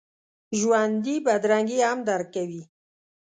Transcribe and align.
ژوندي 0.59 1.15
بدرنګي 1.25 1.79
هم 1.87 1.99
درک 2.07 2.27
کوي 2.35 2.63